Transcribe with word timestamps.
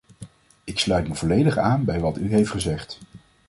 Ik 0.63 0.79
sluit 0.79 1.07
me 1.07 1.15
volledig 1.15 1.57
aan 1.57 1.85
bij 1.85 1.99
wat 1.99 2.17
u 2.17 2.29
heeft 2.33 2.49
gezegd. 2.51 2.99